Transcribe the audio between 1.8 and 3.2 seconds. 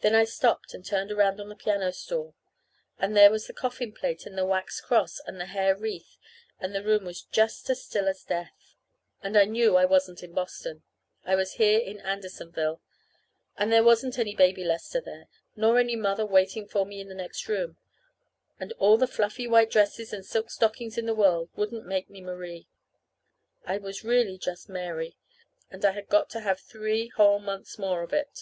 stool. And